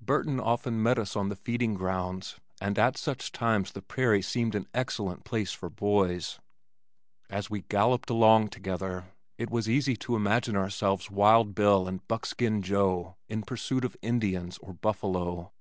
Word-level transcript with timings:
Burton 0.00 0.40
often 0.40 0.82
met 0.82 0.98
us 0.98 1.14
on 1.14 1.28
the 1.28 1.36
feeding 1.36 1.74
grounds, 1.74 2.40
and 2.60 2.76
at 2.80 2.96
such 2.96 3.30
times 3.30 3.70
the 3.70 3.80
prairie 3.80 4.20
seemed 4.22 4.56
an 4.56 4.66
excellent 4.74 5.24
place 5.24 5.52
for 5.52 5.70
boys. 5.70 6.40
As 7.30 7.48
we 7.48 7.60
galloped 7.62 8.10
along 8.10 8.48
together 8.48 9.12
it 9.36 9.50
was 9.50 9.68
easy 9.68 9.94
to 9.98 10.16
imagine 10.16 10.56
ourselves 10.56 11.12
Wild 11.12 11.54
Bill 11.54 11.86
and 11.86 12.04
Buckskin 12.08 12.60
Joe 12.60 13.14
in 13.28 13.42
pursuit 13.44 13.84
of 13.84 13.96
Indians 14.02 14.58
or 14.58 14.72
buffalo. 14.72 15.52